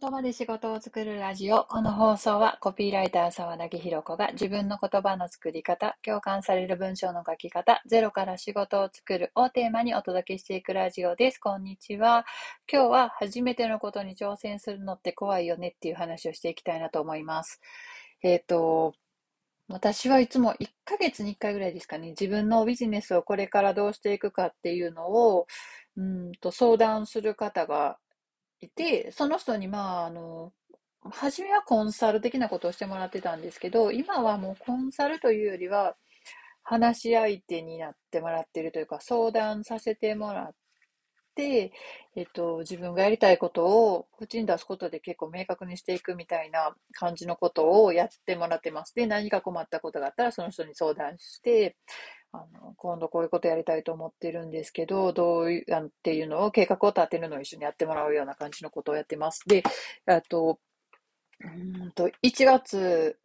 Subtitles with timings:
[0.00, 1.66] 言葉で仕事を作るラジオ。
[1.66, 11.38] この放送はコピーライター沢田ひろ子が自分の言葉の作り方、共感される文章の書き方、ゼロから仕事を作るをテーマにお届けしていくラジオです。
[11.38, 12.26] こんにちは。
[12.68, 17.60] 今日は初めてのことに挑戦するのって怖いよねっていう話をしていきたいなと思います。
[18.22, 18.94] えっ、ー、と、
[19.68, 25.46] 私はいつも1ヶ月に1回ぐらいですかね、自分のビジネスをこれからどうしていくかっていうのを、
[25.96, 27.96] うんと相談する方が
[28.64, 30.52] いて、その人に、まあ、あの、
[31.10, 35.96] 初めはコンサル的なことをしてもらってたんですけど、今はもうコンサルというよりは、
[36.64, 40.54] 話し相手になってもらってるというか、相談させてもらっ
[41.34, 41.72] て、
[42.16, 48.94] えっと、自分がやりたいことを口に出すことで結構明確にしていくみたいな感じのことをやってもらってます。
[48.94, 51.76] で、何か困ったことがあったらその人に相談して、
[52.34, 59.44] あの、今度こういうことやりたいと思ってるんですけど、どういう、なんていうのを、計画を立てるのを一緒にやってもらうような感じのことをやってます。
[59.46, 59.62] で、
[60.06, 60.58] あと、
[61.40, 61.48] う
[61.86, 63.18] んと、1月、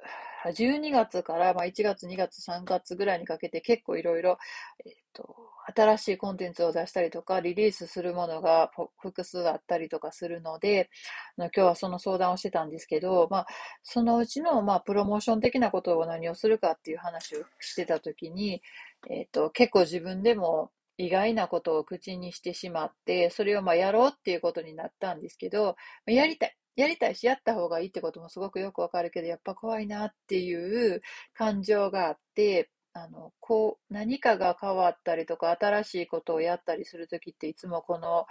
[0.46, 4.38] 12月から、まあ、1月、2月、3月ぐらいにかけて結構いろいろ、
[4.86, 5.36] えっ、と、
[5.76, 10.90] 新しいコンテンツを出したりとか、リリースするものが複数あったりとかするので、
[11.38, 13.48] 今日はその相談をしてたんですけど、まあ、
[13.84, 18.62] そのうちの、まあ、プロモーション的なことを何をするかっていう話をしてたときに、
[19.10, 26.59] えっ、と、結構自分でも意外なことを口にしてしまって、それをまあやろうっていうことになったんですけど、やりたい。
[26.76, 31.02] やりたいし、やった方がいいってこともすごくよくわかるけど、やっぱ怖いなっていう
[31.34, 38.26] 感情があって、あの、こう、何かが変わったりとか、新しいことをやったりするときって、いつもこの、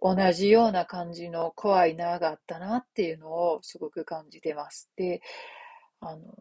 [0.00, 4.90] 同じような感じの怖いながあったなっていうのをすごく感じてます。
[4.96, 5.22] で、
[6.00, 6.34] あの、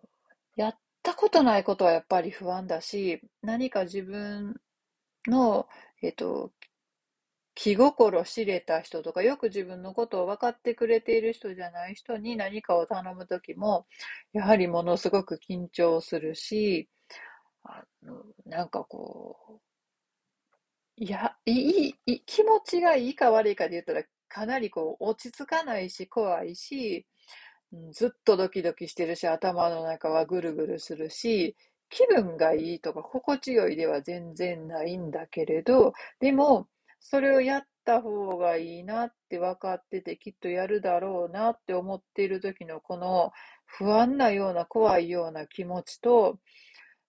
[0.55, 4.55] やったことないことはやっぱり不安だし、何か自分
[5.27, 5.67] の、
[6.01, 6.51] えっと、
[7.55, 13.87] 気心知れた人とか、よく自分のことを分かってくれている人じゃない人に何かを頼むときも、
[14.33, 16.89] やはりものすごく緊張するし、
[17.63, 19.59] あの、なんかこう、
[20.97, 27.05] いや、いい、気持ちがいいか悪いかで言ったら、かなりこう、落ち着かないし、怖いし、
[27.91, 31.55] ずっとドキドキしてるし、頭の中はぐるぐるするし、
[31.89, 36.67] 気分がいいとか心地よいでは全然ないんだけれど、でも、
[37.07, 43.31] それをやった方がいいなって分かってて、きっとやるだろうなって思っている時のこの
[43.67, 46.39] 不安なような怖いような気持ちと、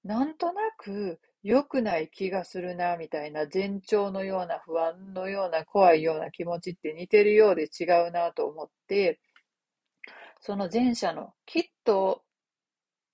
[0.05, 9.19] なんとなく良くない気がするなみたいな前兆のような不安のような怖いような気持ちって似てるようで違うなと思って、
[10.41, 12.23] その前者のきっと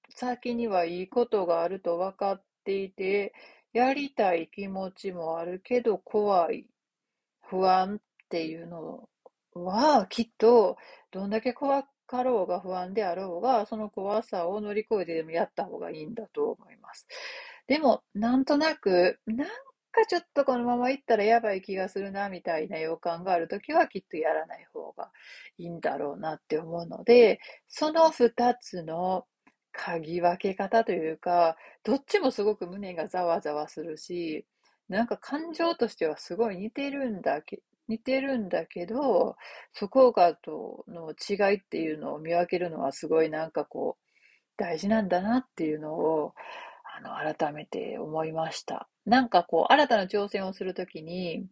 [0.08, 3.32] 先にはいいことがあると分かっていて、
[3.72, 6.66] やりたい気持ちもあるけど怖い、
[7.52, 7.98] 不安っ
[8.30, 9.08] ていうの
[9.54, 10.78] は、きっと、
[11.10, 17.06] どんだけ怖かろうが不安であろうが、その怖さを乗り越えてでもやった方がいいんだと思います。
[17.66, 19.48] でも、なんとなく、なん
[19.90, 25.10] かちょっとこのまま行ったらやばい気がするな、みたいな予感があるときはきっとやらない方が
[25.58, 27.38] いいんだろうなって思うので、
[27.68, 29.26] その二つの
[29.74, 34.46] 嗅ぎ分け方というか、どっちもすごく胸がざわざわするし、
[34.88, 39.36] なんか感情としてはすごい似てるんだけ、似てるんだけど、
[39.72, 44.02] そこがとの違いっていうのを見分けるのはすごいなんかこう、
[44.56, 46.34] 大事なんだなっていうのを、
[46.96, 48.88] あの、改めて思いました。
[49.06, 51.46] なんかこう、新たな挑戦をするときに、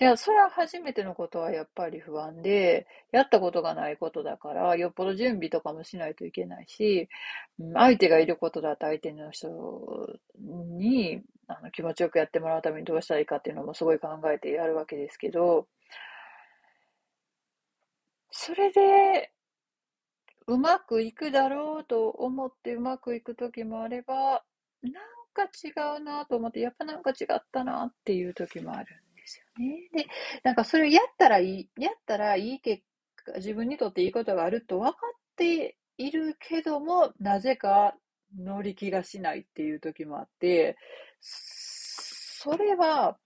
[0.00, 7.08] いや、それは初めてのことはやっぱり不安で、やったことがないことだから、よっぽど準備とかもしないといけないし、
[7.74, 9.48] 相手がいることだと相手の人
[10.40, 15.68] にあの気持ちよくやってもらうためにどうしたらいいかっていうのもすごい考えてやるわけですけど、
[18.32, 19.32] それで、
[20.46, 24.44] うまくいくだろうと思ってうまくいく時もあれば、
[24.82, 24.92] なん
[25.34, 29.02] か違うなと思って、やっぱなんか違ったなっていう時もある。
[29.32, 30.04] ですよね。
[30.04, 30.06] で、
[30.42, 32.82] なんかそれをやったらいい、やったらいい結
[33.16, 37.94] 果、自分にとっていいことがあると分かっているけども、なぜか
[38.38, 40.76] 乗り気がしないっていう時もあって、
[41.20, 43.18] それは、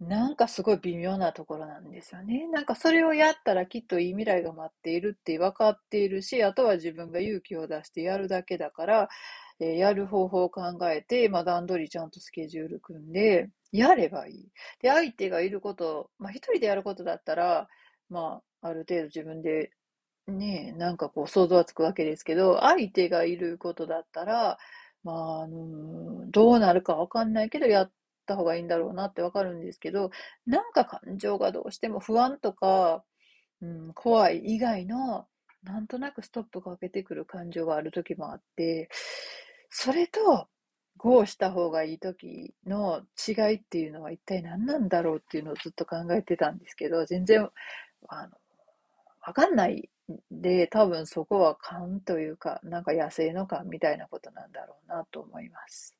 [0.00, 2.48] なんかすごい微妙なところなんですよね。
[2.48, 9.08] なんかそれをやったらきっといい未来が待っているって分かっているし、あとは自分が勇気を出してやるだけだから、
[9.60, 14.48] え、やる方法を考えて、まあ、段取りちゃんとスケジュール組んで、やればいい。
[14.82, 17.68] で、相手がいること、まあ、一人でやることだったら、
[18.08, 19.70] まあ、ある程度自分で、
[20.28, 24.58] ね、なんかこう想像はつくわけですけど、相手がいることだったら、
[25.04, 27.92] まあ、あの、どうなるかわかんないけど、やっ
[28.26, 30.10] た方がいいんだろうなってわかるんですけど、
[30.46, 33.04] なんか感情がどうしても不安とか、
[33.62, 35.26] うん、怖い以外の、
[35.62, 38.88] なんとなくストップかけてくる感情がある時もあって、
[39.70, 40.48] それと、
[40.98, 47.48] こうした方がいい時の違いっていうのは一体何なんだろうっていうのをずっと考えてたんですけど、全然、
[48.08, 48.32] あの、
[49.26, 49.88] わかんない
[50.30, 55.96] で、多分そこは勘というか、なんか野生の勘みたいなことなんだろうなと思います。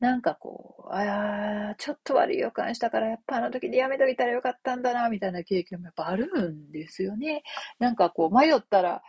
[0.00, 7.42] なんかこう、ああ、ちょっと悪い予感したから、やっぱあの時でやめといたらよかったんだな、みたいな経験もやっぱあるんですよね。
[7.78, 9.02] なんかこう、迷ったら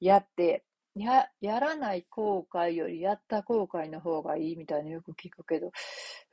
[0.00, 0.64] やって、
[0.94, 5.70] や、やらない後悔よりやった後悔の方がいいみたいなよく聞くけど、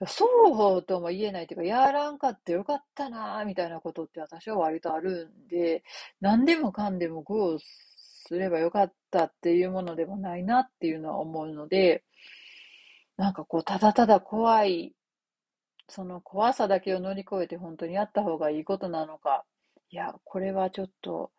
[0.08, 5.84] そうとも言えないというか、やらんかってよかったな、みたいなことって私は割とあるんで、
[6.22, 12.04] 何でもかんでもこうすればよかったっていうものでもないなっていうのは思うので、
[13.18, 14.94] なんかこう、ただただ怖い、
[15.90, 19.46] その怖さだけを乗り越えて本当にやった方がいいことなのか、
[19.90, 21.32] いや、これはちょっと、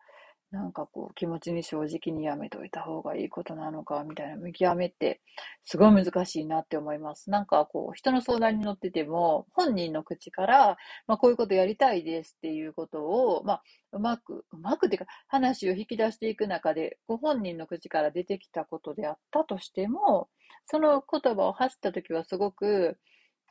[0.51, 5.21] なんかこう、気持ちに正直にやめといた方がいいことなのか、みたいな見極めって、
[5.63, 7.29] すごい難しいなって思います。
[7.29, 20.29] なんかこう、人の相談に乗ってても、本人の口から、まあこういうことやりたいですっていうことを、まあ、うまく、うまくっていうか、話を引き出していく中で、ご本人の口から出てきたことであったとしても、
[20.65, 22.97] その言葉を発したときはすごく、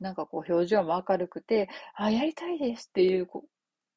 [0.01, 3.27] なんかこう表情も明るくて、あ、やりたいですっていう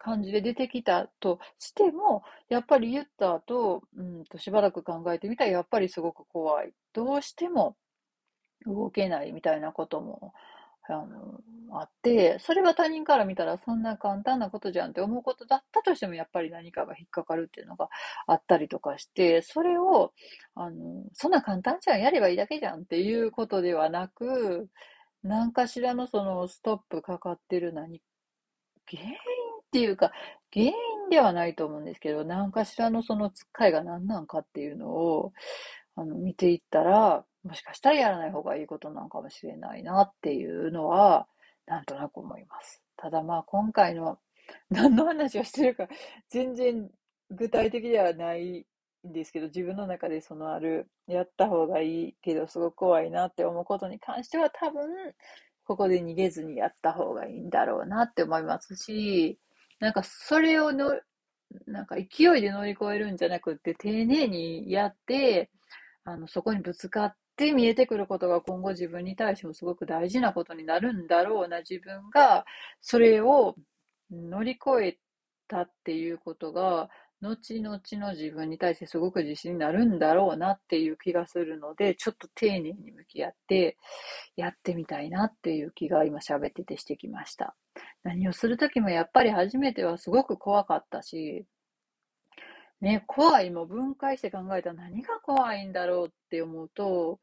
[0.01, 6.73] 感じで出てきたとしても、やっぱり言った後、うんとしばらく考えてみたら、やっぱりすごく怖い。
[6.93, 7.75] どうしても
[8.65, 10.33] 動けないみたいなことも、
[10.89, 11.39] あの、
[11.79, 17.89] あって、それは他人から見たらそんな簡単なことじゃんって思うことだったとしても、やっぱり何かが引っかかるっていうのが
[18.27, 20.13] あったりとかして、それを、
[20.55, 24.69] あの、そんな簡単じゃん、やればいいだけじゃんっていうことではなく、
[25.23, 28.01] 何かしらのそのストップかかってる何、
[28.87, 29.15] 原因
[29.71, 30.11] っていうか、
[30.53, 30.73] 原因
[31.09, 35.31] ではないと思うんですけど、何かしらのそのつっかいが何なんかっていうのを、
[35.95, 41.27] あの、見ていったら、もしかしたらやらない方がいいことなのかもしれないなっていうのは、
[41.67, 42.81] なんとなく思います。
[42.97, 44.19] ただまあ今回の
[44.69, 45.87] 何の話をしてるか
[46.29, 46.89] 全然
[47.31, 48.65] 具体的ではない
[49.07, 54.83] んですけど、自分の中でそのある、やった方がいいけどすごく怖いなって思うことに関しては多分、
[55.63, 59.39] ここで逃げずにやった方がいいんだろうなって思いますし、
[59.81, 60.99] なんかそれをの、
[61.67, 65.49] なんか勢いで乗り越えるんじゃなくって、丁寧にやって、
[66.05, 72.45] あの、そこにぶつかって見えてくることが今後自分に対してもすごく大事なことになるんだろうな、自分が、
[72.81, 73.55] それを
[74.11, 74.99] 乗り越え
[75.47, 76.89] たっていうことが、
[77.21, 83.77] 後々の自分に対してすごく自信になるんだろうなっていう気がするので、ちょっと丁寧に向き合って
[84.35, 87.55] やってみたいなっていう気が今喋っててしてきました。
[88.03, 91.45] 何をするときもやっぱり初めてはすごく怖かったし、
[92.81, 97.19] ね、怖いも分解して考えたら何が怖いんだろうって思うと、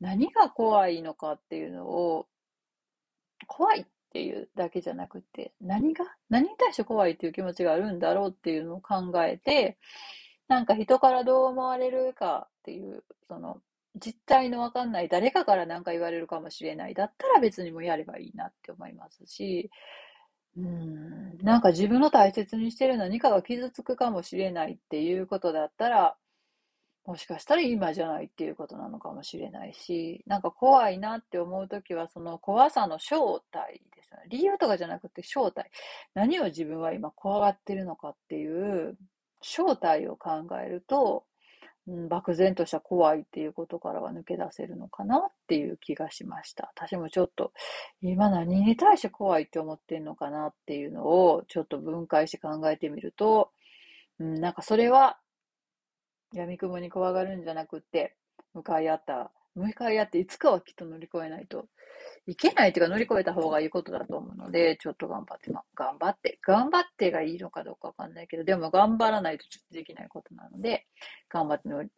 [0.00, 2.26] 何が怖いのかっていうのを、
[3.46, 9.78] 怖いっていうだけじゃなくて、何が、何に対して怖いっていう気持ちがあるんだろうっていうのを考えて、
[10.48, 13.60] なんか人からどう思われるかっていう、その、
[13.96, 16.94] 実態のわかんない誰かから何か言われるかもしれない。
[16.94, 19.70] だったら別にもやればいいなって思いますし、
[20.58, 26.16] うん、なんか自分の大切にしてる何かが傷つくかもしれないっていうことだったら、
[27.06, 34.24] もしかしたら今じゃないっていうことなのかもしれないし、なんか怖いなって思うときは、その怖さの正体ですよね。
[34.28, 35.70] 理由とかじゃなくて正体。
[36.14, 38.98] 何を自分は今怖がってるのかっていう
[39.40, 41.24] 正体を考えると、
[41.88, 46.70] うん、漠然とした怖いっていうことからは抜け出せるのかなっていう気がしました。
[46.76, 47.52] 私もちょっと
[48.02, 53.50] 今何に対して怖いって思ってんのかなっていうのをちょっと分解して考えてみると、
[54.20, 55.18] うん、なんかそれは
[56.34, 58.14] 闇雲に怖がるんじゃなくて、
[58.52, 61.66] 向かい合った、向かい合っていつかはきっと乗り越えないと
[62.26, 70.86] いけないというか乗り越えた方がいいことだと思うので、ちょっと頑張って、ま、頑張って、頑張ってがいいのかどうかわかんないけど、でも頑張らないとちょっとできないことなので、
[71.28, 71.90] 頑張って乗り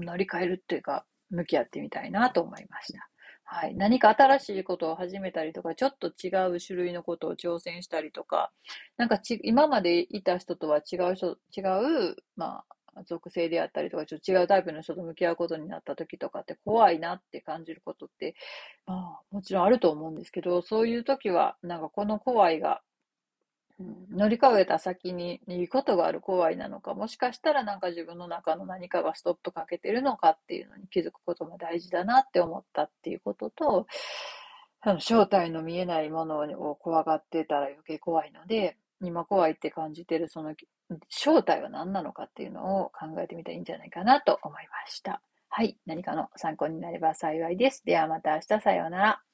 [0.00, 3.08] 乗り換えるっていうか、向き合ってみたいなと思いました。
[3.44, 3.74] はい。
[3.74, 8.52] 何か新しいことを始めたりとか、ちょっと違う種類のことを挑戦したりとか、
[8.96, 11.60] なんかち、今までいた人とは違う人、違
[12.12, 12.62] う、ま
[12.94, 18.36] あ、属性であったりとか、ちょっと違うタイプの人と向き合うことになった時とかって怖いなって感じることって、
[18.86, 22.82] まあ、もちろんあると思うんですけど、そういう時は、なんかこの怖いが、
[24.10, 33.86] 乗り越えた先にいいことがある怖いなのか、もしかしたらなんか自分の中の何かがストップかけてるのかっていうのに気づくことも大事だなって思ったっていうことと、
[34.98, 40.54] 正体の見えないものを怖がってたら余計怖いので、今怖いって感じてるその
[41.08, 45.22] 正体は何なのかっていうのを考えてみたらいいんじゃないかなと思いました。
[45.48, 45.76] はい。
[45.86, 47.84] 何かの参考になれば幸いです。
[47.84, 49.29] ではまた明日さようなら。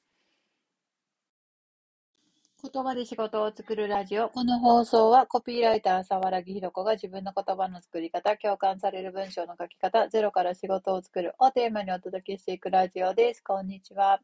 [2.59, 4.29] 言葉で仕事を作るラジオ。
[4.29, 13.41] この放送はコピーライター沢良木ひろ子が自分の言葉の作り方、共感される文章の書き方、ゼロから仕事を作るをテーマにお届けしていくラジオです。
[13.43, 14.21] こんにちは。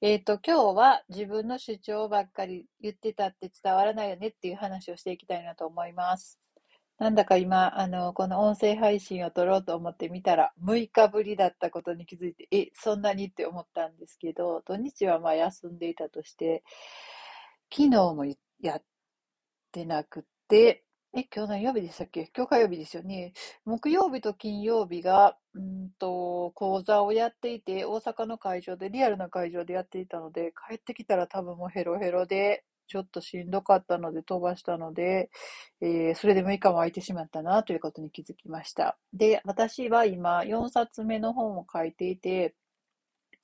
[0.00, 6.38] えっ、ー、と、今日は自分の主張ばっかり言ってたって伝わらないよねっていう話をしていきたいなと思います。
[7.00, 16.62] なんだか今、あの、この音声配信を撮ろうと思ってみたら、6日ぶりだったことに気づいて、え、そんなにって思ったんですけど、土日はまあ休んでいたとして、
[17.76, 18.24] 昨日も
[18.60, 18.82] やっ
[19.72, 22.30] てなくて、え、今日何曜日でしたっけ？
[22.36, 23.32] 今日火曜日ですよね。
[23.64, 35.30] 木曜日と金曜日が、うんと、講座をやっていて、大阪の会場で、リアルな会場でやっていたので、帰ってきたら多分もうヘロヘロで、ちょっとしんどかったので飛ばしたので、
[35.80, 38.96] えー、それで6日も空いてしまったなということに気づきました。
[39.12, 42.54] で、私は今4冊目の本を書いていて、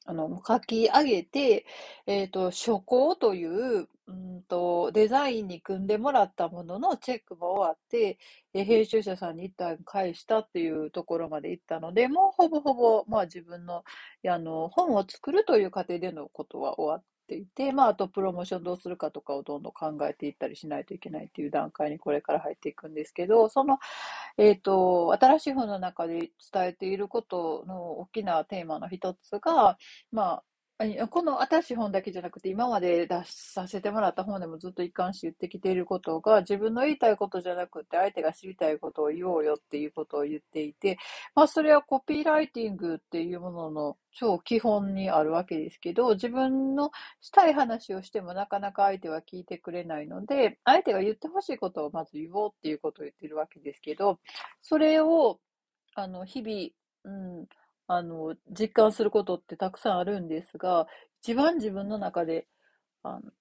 [0.07, 1.67] あの、書き上げて、
[2.07, 8.19] えっ、ー、と、書稿という、うんと、デザインに組んでもらったもののチェックも終わって、
[8.53, 13.85] え編集者さんに一旦返したっていうところまで行ったので、もうほぼほぼ、まあ自分の、
[14.29, 23.79] あの、本を作るという過程でのことは終わっていて、まあ、あとプロモーションどうするかとかをどんどん考えていったりしないといけないっていう段階にこれから入っていくんですけど、その、
[24.37, 29.79] えっ、ー、と、新しい本の中で伝えていることの大きなテーマの一つが、
[30.11, 30.43] まあ、
[31.11, 40.97] この新しい本だけじゃなくて、今まで出させてもらった本でもずっと一貫して言ってきていることが、自分の言いたいことじゃなくて、相手が知りたいことを言おうよっていうことを言っていて、
[41.35, 54.19] まあ、それはコピーライティングっていうものの超基本にあるわけですけど、自分のしたい話をしてもなかなか相手は聞いてくれないので、相手が言ってほしいことをまず言おうっていうことを言ってるわけですけど、
[54.63, 55.41] それを、
[55.95, 56.71] あの、日々、
[57.05, 57.47] うん、
[57.93, 60.87] あの、実感することってたくさんあるんですが、
[61.23, 62.47] 一番自分の中で、
[63.03, 63.33] あの、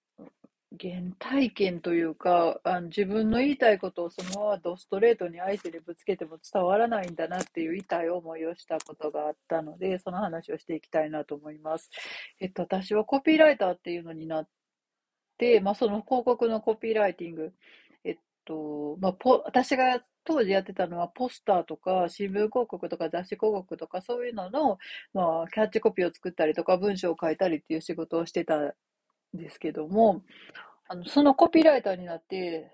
[0.80, 11.92] 原体験というか、あの自分の言いたいことをそのままドストレートに相手でぶつけても伝わらないんだなっていう痛い思いをしたことがあったので、その話をしていきたいなと思います。
[12.40, 14.48] えっと、私はコピーライターっていうのになっ
[15.38, 17.52] て、まあ、その広告のコピーライティング、
[18.04, 24.78] えっと、まあ、ポ私が当時やってたのはポスターとか新聞広告とか雑誌広告とかそういうのの、
[25.12, 28.74] まあ、キャッチコピーを作ったりとか文章を書いたりっていう仕事をしてたん
[29.34, 30.22] ですけども、
[30.88, 32.70] あのそのコピーライターになって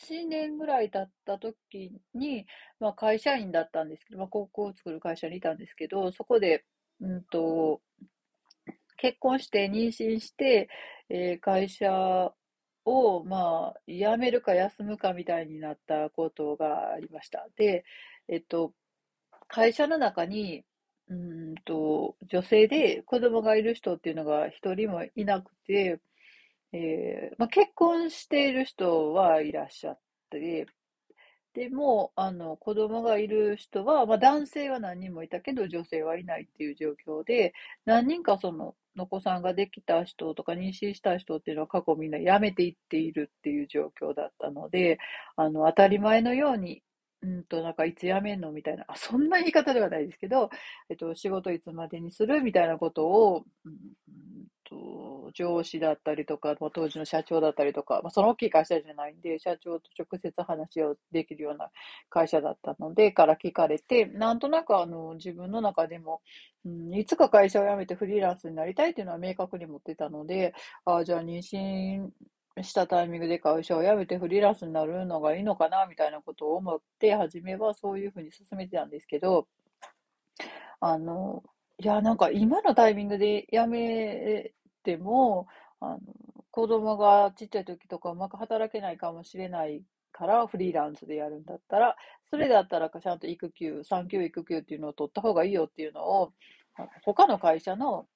[0.00, 2.46] 8年ぐらい経った時に、
[2.78, 6.64] まあ、会社員だったんですけど、まあ、高校を作る会社にいたんですけど、そこで、
[7.00, 7.80] うんと、
[8.98, 10.68] 結婚して妊娠して、
[11.08, 12.32] えー、会社
[12.84, 17.48] を、まあ、辞めるか休むかみたいになったことがありました。
[17.56, 17.84] で、
[18.28, 18.72] えっと、
[19.48, 20.64] 会社の中に、
[21.08, 26.00] うんと、女性で子供がいる人っていうのが一人もいなくて、
[26.72, 29.98] えー、まあ、結婚している人はいらっしゃっ
[30.30, 30.66] て、
[31.54, 44.98] でも、あの、子供がいる人は、まあ、男性は何人もいたけど、女性はいないっていう状況で、何人かその、お子さんができた人とか妊娠した人っていうのは過去みんな辞めていっているっていう状況だったので、
[45.36, 46.82] あの、当たり前のように、
[47.22, 50.50] うんと、なんかいつ辞めんのみたいな、あ、 そんな言い方ではないですけど、
[50.88, 53.74] えっと、仕事いつまでにするみたいなことを、うん
[54.68, 61.70] と、上司だったりとか、まあ、当時の社長だったりとか、まあ、その大きい会社じゃないんで、社長と直接話をできるような
[62.10, 66.22] 会社だったので、から聞かれて、なんとなくあの、自分の中でも、
[66.64, 70.54] うん、いつか会社を辞めてフリーランスになりたいっていうのは明確に持ってたので、
[70.84, 72.08] ああ、じゃあ妊娠
[72.62, 79.48] したタイミングで会社を辞めてフリーランスになるのがいいのかな、みたいなことを思って、初めはそういうふうに進めてたんですけど、
[80.80, 81.42] あの、
[81.78, 84.52] いや、なんか今のタイミングで辞め
[84.84, 85.48] ても、
[85.80, 86.00] あの、
[86.50, 91.96] 子供がちっちゃい時とかうまく働けないかもしれないからフリーランスでやるんだったら、
[92.30, 96.32] それだったらちゃんと育休、産休育休っていうのを取った方がいいよっていうのを、
[97.04, 98.06] 他の会社の、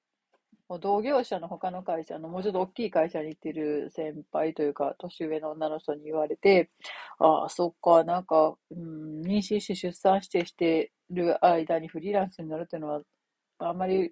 [0.81, 6.69] 同業者の他の会社のもうちょっと大きい会社に行ってる先輩というか、年上の女の人に言われて、
[7.17, 13.01] ああ、そっか、なんか、うん、妊娠し出産してしてる間にフリーランスになるっていうのは、
[13.59, 14.11] あんまり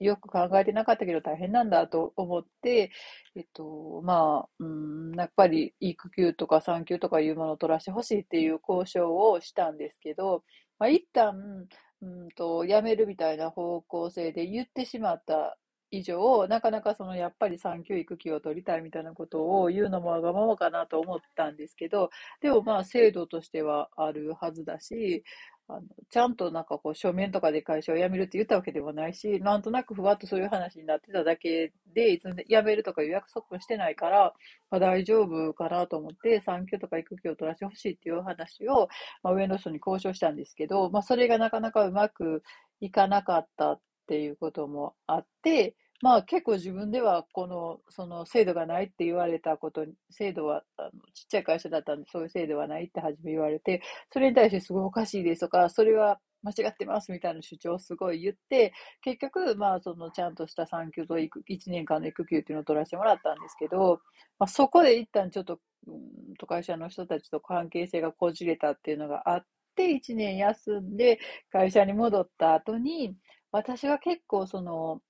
[0.00, 2.90] よく考えてなかったけど大変なんだと思って、
[3.36, 10.42] えっと、まあ、うん、やっぱり育休とか産休とかいうものを取らせてほしいっていう交渉をしたんですけど、
[10.78, 11.66] まあ、一旦、
[12.02, 15.56] うんと、辞めるみたいな方向性で言ってしまった
[15.90, 22.10] 以上、なかなかそのやっぱり産休育休を取りたいみたいなことを言うのもわがままかなと思ったんですけど、
[22.40, 25.22] でもまあ制度としてはあるはずだし、
[25.66, 34.34] あのちゃんとなんかこう書面とかで会社を辞めるって言ったわけでもないし、なんとなくふわっとそういう話になってただけで、いつ辞めるとかいう約束をしてないから、
[34.70, 38.88] まあ、大丈夫かなと思って、産休とか育休を取らせてほしいっていう話を、
[39.22, 42.42] まあ、上の人に交渉したんですけど、まあ、それがなかなかうまく
[42.80, 53.80] いかなかったっていうこともあって、まあ結構自分ではこの、その制度がないって言われたことに、制度はあのちっちゃい会社だったんでそういう制度はないって初め言われて、
[54.12, 61.30] それに対してすごいおかしいですとか、それは間違ってますみたいな主張をすごい言って、結局、まあそのちゃんとした産休と1
[61.68, 64.02] 年間の育休っていうのを取らせてもらったんですけど、
[64.38, 71.18] まあ、そこで一旦ちょっと、うんと会社の人たちと関係性がこじれたっていうのがあって、1年休んで
[71.50, 73.16] 会社に戻った後に、
[73.52, 75.00] 私は結構その、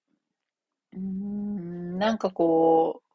[0.94, 3.14] うん、なんかこう、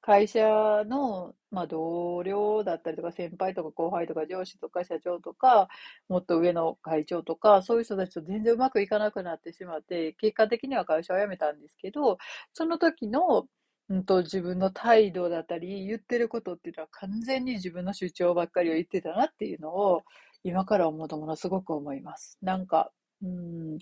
[0.00, 5.68] 会社の、まあ、同僚だったりとか、先輩とか後輩とか上司とか社長とか、
[6.08, 12.18] もっと上の会長とか、そういう人たちと全然うまくいかなくなってしまって、結果的には会社を辞めたんですけど、
[12.54, 13.46] その時の、
[13.90, 20.04] うんと、自分の態度だったり、言ってることっていうのは完全に自分の主張ばっかりを言ってたなっていうのを、
[20.44, 22.38] 今から思うとものすごく思います。
[22.42, 22.92] なんか、
[23.22, 23.78] うん、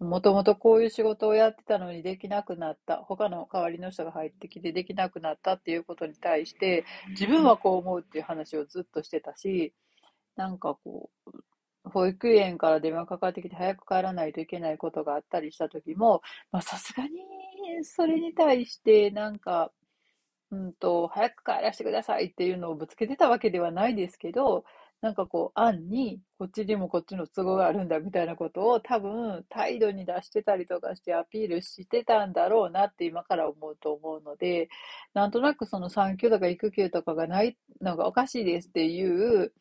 [0.00, 9.74] もともとこういう仕事をやってたのにできなくなった、他の代わりの人が入ってきてできなくなったっていうことに対して、自分はこう思うっていう話をずっとしてたし、
[10.36, 11.30] なんかこう、
[11.84, 17.10] 保育園から電話かかってきて早く帰らないといけないことがあったりした時も、まあさすがに
[17.84, 19.70] それに対してなんか、
[20.50, 24.64] うんと、早く帰らせてくださいっていうのをぶつけてたわけではないですけど、
[25.00, 34.68] なんかこう、案に、こっちにもこっちの都合があるんだみたいなことを多分、態度に出してたりとかしてアピールしてたんだろうなって今から思うと思うので、
[35.14, 39.06] なんとなくその産休とか育休とかがないのがおかしいですってい
[39.44, 39.54] う、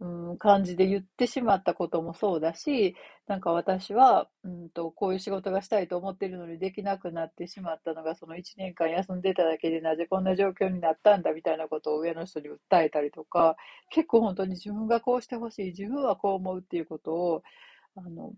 [0.00, 13.56] うん、感じで言ってしまったこともそうだし、なんか私は、うんと、こういう仕事がしたいと思ってるのにできなくなってしまったのが、その1年間休んでただけでなぜこんな状況になったんだみたいなことを上の人に訴えたりとか、
[13.90, 17.42] 結構本当に自分がこうしてほしい、自分はこう思うっていうことを、
[17.94, 18.32] あの、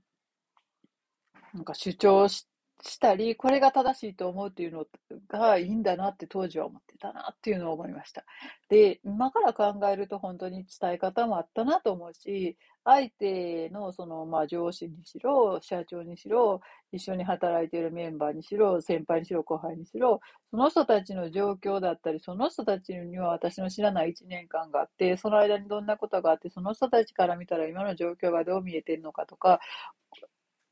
[1.54, 2.46] なんか主張し
[2.82, 4.86] したり、これが正しいと思うっていうの
[5.28, 8.24] がいいんだなって当時は思ってたなっていうのを思いました。
[8.68, 29.60] で、今から考えると本当に伝え方もあったなと思うし、相手のその、まあ、上司にしろ、社長にしろ、一緒に働いているメンバーにしろ、先輩にしろ、後輩にしろ、その人たちの状況だったり、その人たちには私の知らない1年間があって、その間にどんなことがあって、その人たちから見たら今の状況がどう見えてるのかとか、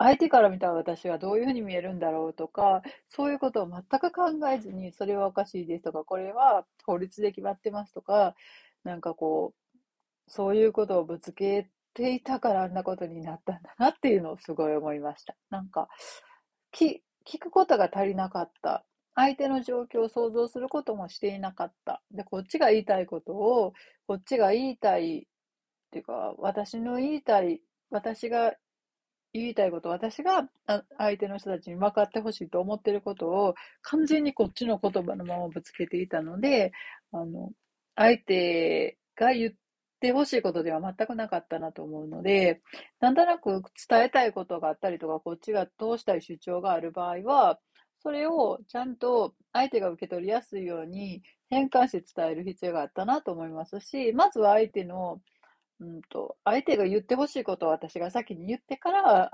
[0.02, 8.34] 相手から見たら私はどういうふうに見えるんだろうとか、そういうことを全く考えずに、それはおかしいですとか、これは法律で決まってますとか、
[8.82, 9.70] なんかこう、
[10.26, 15.36] そういうことをぶつけていたからあんなことになったんだなっていうのをすごい思いました。
[15.50, 15.88] なんか、
[16.72, 17.00] 聞
[17.38, 18.86] くことが足りなかった。
[19.14, 22.00] 相手の状況を想像することもしていなかった。
[22.10, 23.74] で、こっちが言いたいことを、
[24.06, 25.22] こっちが言いたいっ
[25.90, 27.60] ていうか、私の言いたい、
[27.90, 28.54] 私が
[29.33, 30.49] 言いたいこと、私が
[30.99, 36.73] 相手の人たちに分かってほしいと思っていることを完全にこっちの言葉のままぶつけていたので、
[37.12, 37.53] あの、
[37.95, 39.53] 相手が言っ
[40.01, 42.61] てほしいことでは全くなかったなと思うので、
[43.01, 47.61] なんとなく伝えたいことがあったりとか、こっちが通したい主張がある場合は、
[48.03, 55.21] それをちゃんと相手が受け取りやすいように変換して伝える必要があったなと思いますし、まずは相手の
[55.81, 59.31] うんと、相手が言ってほしいことを私が先に言ってから、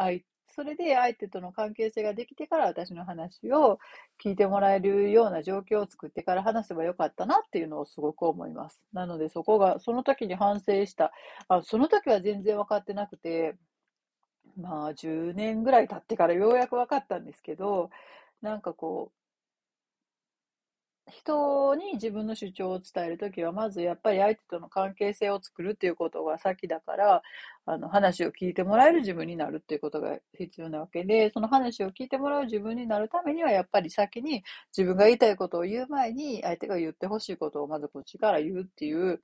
[0.49, 3.79] それで相手との関係性ができてから私の話を
[4.25, 8.81] 聞いてもらえるような状況を作ってから話せばよかったなっていうのをすごく思います。
[8.93, 11.13] なのでそこが、その時に反省した。
[11.49, 13.57] あその時は全然分かってなくて、
[14.57, 17.91] まあ10年ぐらい経ってからようやく分かったんですけど、
[18.41, 19.26] なんかこう、
[21.11, 27.23] 人に自分の主張を伝えるときは、まずやっぱり相手との関係性を作るっていうことが先だから、
[27.65, 34.43] あの話を聞いてもらえる自分になるっていうことが必要なわけで、その話を聞いてもらう自分になるためには、やっぱり先に
[34.77, 39.21] 自分が言いたいことを言う前に、相手が言ってほしいことをまずこっちから言うっていう、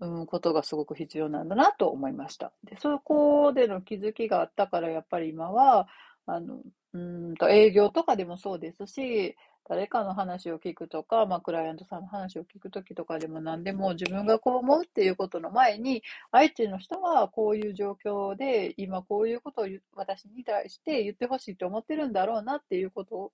[0.00, 2.52] うん、ことがすごく必要なんだなと思いました。
[2.64, 5.86] で、そこでの気づきがあったから、やっぱり今は、
[6.26, 6.62] あの、
[6.94, 23.32] うんと営業とかでもそうですし、誰かの話を聞くとか、まあ、クライアントさんの話を聞くときとかでも何でも自分がこう思うっていうことの前に、相手の人はこういう状況で、今こういうことを私に対して言ってほしいと思ってるんだろうなっていうこと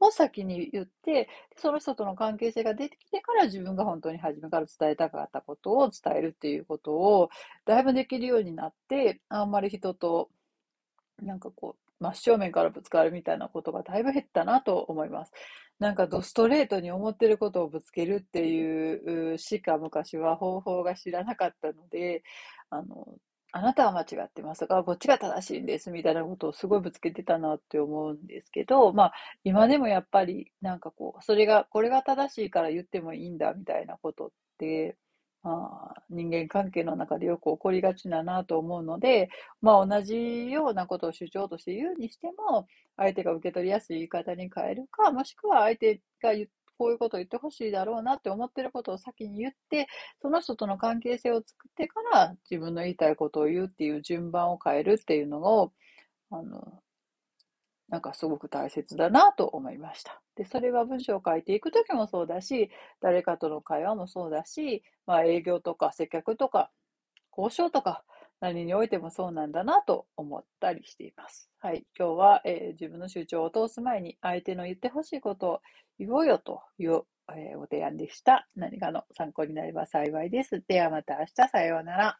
[0.00, 7.30] を先に言って、その人との関係性が出てきてから自分が本当に初めから伝えたかったことを伝えるっていうことを
[7.64, 10.28] だいぶできるようになって、あんまり人と
[11.22, 15.32] なんかこう、真正面からぶつかるみたいなことがだいぶ減ったなと思います。
[15.78, 22.22] なんかドストレートに思ってることをぶつけるっていうしか昔は方法が知らなかったので、
[22.70, 23.06] あの、
[23.54, 29.12] あなたは間違ってますか、こっちが正しいんですみたいなことをすごいぶつけてたなって思うんですけど、まあ
[29.44, 34.96] 今でもやっぱりなんかこう、それが、これが正しいから言ってもいいんだみたいなことって、
[35.44, 39.28] あ、人間関係の中でよく起こりがちだなと思うので、
[39.60, 46.46] まあ同じようなことを主張として言うにしても、相手が受け取りやすい言い方に変えるか、もしくは相手が言
[46.78, 49.86] こういうことを言ってほしいだろうなって思ってることを先に言って、
[50.20, 55.72] その人との関係性を作ってから自分の言いたいことを言うっていう順番を変えるっていうのを、
[56.30, 56.82] あの、
[57.92, 60.22] なんかすごく大切だなと思いました。
[60.34, 62.70] で、それは文章を書いていくときもそうだし、
[63.02, 66.70] 誰かとの会話もそうだし、まあ営業とか接客とか
[67.36, 68.02] 交渉とか
[68.40, 71.50] 何においてもそうなんだなと思ったりしています。
[71.58, 71.84] はい。
[71.98, 75.60] 今日は、えー、自分の主張を通す前に相手の言ってほしいことを
[75.98, 77.02] 言おうよという、
[77.36, 78.48] えー、ご提案でした。
[78.56, 80.64] 何かの参考になれば幸いです。
[80.66, 82.18] ではまた明日さようなら。